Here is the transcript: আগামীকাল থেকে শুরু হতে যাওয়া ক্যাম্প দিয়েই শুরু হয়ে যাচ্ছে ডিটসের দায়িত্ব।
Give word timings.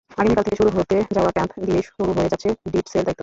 আগামীকাল 0.11 0.43
থেকে 0.43 0.57
শুরু 0.57 0.71
হতে 0.77 0.95
যাওয়া 1.15 1.31
ক্যাম্প 1.31 1.53
দিয়েই 1.65 1.83
শুরু 1.89 2.11
হয়ে 2.13 2.29
যাচ্ছে 2.31 2.49
ডিটসের 2.71 3.03
দায়িত্ব। 3.03 3.19